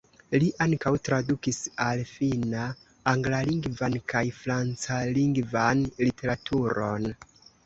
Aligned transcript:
Li 0.43 0.47
ankaŭ 0.65 0.91
tradukis 1.07 1.59
al 1.87 2.01
finna 2.13 2.63
anglalingvan 3.13 3.99
kaj 4.15 4.23
francalingvan 4.39 5.85
literaturon. 6.03 7.09